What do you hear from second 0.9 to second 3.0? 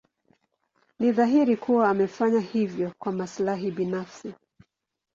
Ni dhahiri kuwa amefanya hivyo